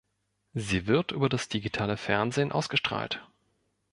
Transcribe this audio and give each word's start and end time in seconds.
Sie 0.55 0.87
wird 0.87 1.11
über 1.11 1.29
das 1.29 1.47
digitale 1.47 1.95
Fernsehen 1.95 2.51
ausgestrahlt. 2.51 3.21